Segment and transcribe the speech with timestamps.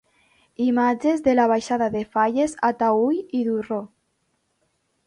[0.67, 3.83] Imatges de la baixada de falles a Taüll i Durro.